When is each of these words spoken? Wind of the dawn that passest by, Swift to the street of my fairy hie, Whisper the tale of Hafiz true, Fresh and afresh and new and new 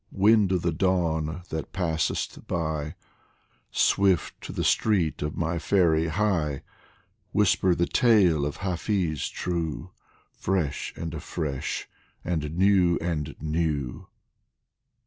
Wind 0.13 0.51
of 0.51 0.63
the 0.63 0.71
dawn 0.71 1.43
that 1.49 1.73
passest 1.73 2.47
by, 2.47 2.95
Swift 3.69 4.33
to 4.41 4.51
the 4.51 4.63
street 4.63 5.21
of 5.21 5.37
my 5.37 5.59
fairy 5.59 6.07
hie, 6.07 6.63
Whisper 7.33 7.75
the 7.75 7.85
tale 7.85 8.43
of 8.43 8.57
Hafiz 8.65 9.29
true, 9.29 9.91
Fresh 10.33 10.91
and 10.95 11.13
afresh 11.13 11.87
and 12.25 12.49
new 12.57 12.97
and 12.99 13.35
new 13.39 14.07